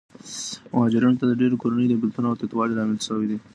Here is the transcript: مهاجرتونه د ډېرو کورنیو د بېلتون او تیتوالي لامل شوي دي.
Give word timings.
مهاجرتونه 0.73 1.15
د 1.21 1.33
ډېرو 1.41 1.55
کورنیو 1.61 1.89
د 1.91 1.95
بېلتون 2.01 2.25
او 2.27 2.39
تیتوالي 2.41 2.73
لامل 2.75 2.99
شوي 3.07 3.25
دي. 3.29 3.37